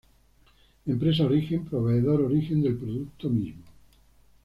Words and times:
Empresa 0.87 1.25
Origen: 1.25 1.65
proveedor 1.65 2.21
origen 2.21 2.63
del 2.63 2.75
producto 2.75 3.29
mismo. 3.29 3.63